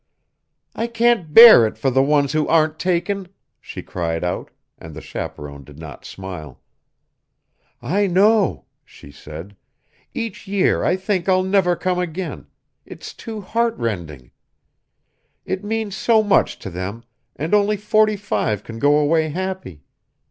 [0.73, 3.27] "I can't bear it for the ones who aren't taken,"
[3.59, 6.59] she cried out, and the chaperon did not smile.
[7.83, 9.55] "I know," she said.
[10.15, 12.47] "Each year I think I'll never come again
[12.83, 14.31] it's too heart rending.
[15.45, 17.03] It means so much to them,
[17.35, 19.83] and only forty five can go away happy.